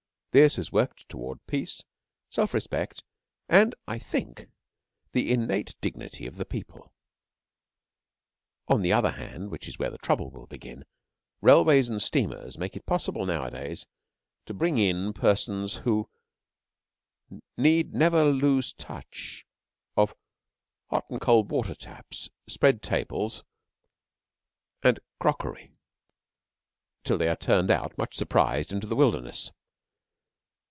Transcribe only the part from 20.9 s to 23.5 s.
and cold water taps, spread tables,